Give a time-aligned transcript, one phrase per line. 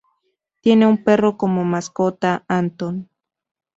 [0.61, 3.07] Tiene un perro como mascota Anton.